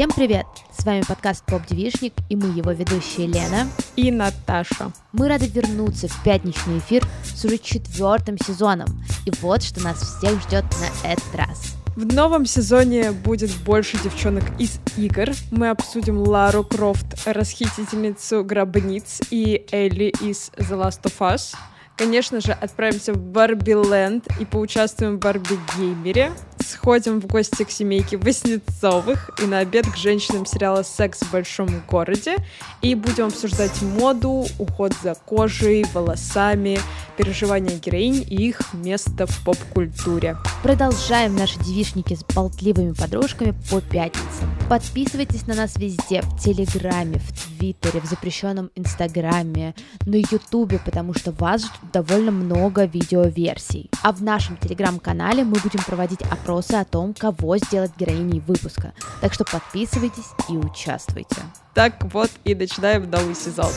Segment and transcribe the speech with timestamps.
[0.00, 0.46] Всем привет!
[0.74, 4.92] С вами подкаст Поп Девишник и мы его ведущие Лена и Наташа.
[5.12, 8.86] Мы рады вернуться в пятничный эфир с уже четвертым сезоном.
[9.26, 11.76] И вот что нас всех ждет на этот раз.
[11.96, 15.32] В новом сезоне будет больше девчонок из игр.
[15.50, 21.54] Мы обсудим Лару Крофт, расхитительницу гробниц, и Элли из The Last of Us.
[21.98, 26.32] Конечно же, отправимся в Барби Ленд и поучаствуем в Барби Геймере
[26.62, 31.68] сходим в гости к семейке Воснецовых и на обед к женщинам сериала «Секс в большом
[31.88, 32.36] городе»
[32.82, 36.80] и будем обсуждать моду, уход за кожей, волосами,
[37.16, 40.36] переживания героинь и их место в поп-культуре.
[40.62, 44.50] Продолжаем наши девишники с болтливыми подружками по пятницам.
[44.68, 49.74] Подписывайтесь на нас везде, в Телеграме, в Твиттере, в запрещенном Инстаграме,
[50.06, 53.90] на Ютубе, потому что вас ждет довольно много видеоверсий.
[54.02, 58.94] А в нашем Телеграм-канале мы будем проводить опросы о том, кого сделать героиней выпуска.
[59.20, 61.36] Так что подписывайтесь и участвуйте.
[61.74, 63.70] Так вот и начинаем новый сезон.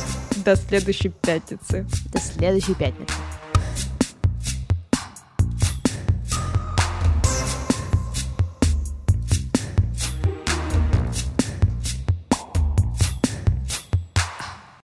[0.46, 1.86] До следующей пятницы.
[2.14, 3.14] До следующей пятницы.